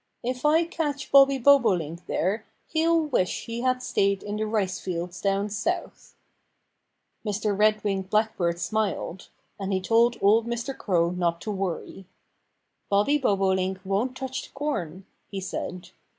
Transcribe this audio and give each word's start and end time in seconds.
If 0.23 0.47
I 0.47 0.63
catch 0.63 1.11
Bobby 1.11 1.37
Bobolink 1.37 2.07
there 2.07 2.47
he'll 2.69 3.01
wish 3.03 3.45
he 3.45 3.61
had 3.61 3.83
stayed 3.83 4.23
in 4.23 4.35
the 4.37 4.47
rice 4.47 4.79
fields, 4.79 5.21
down 5.21 5.51
South." 5.51 6.15
Mr. 7.23 7.55
Red 7.55 7.83
winged 7.83 8.09
Blackbird 8.09 8.57
smiled. 8.59 9.29
And 9.59 9.71
he 9.71 9.79
told 9.79 10.17
old 10.19 10.47
Mr. 10.47 10.75
Crow 10.75 11.11
not 11.11 11.39
to 11.41 11.51
worry. 11.51 12.07
"Bobby 12.89 13.19
Bobolink 13.19 13.79
won't 13.85 14.17
touch 14.17 14.47
the 14.47 14.53
corn," 14.55 15.05
he 15.29 15.39
said. 15.39 15.91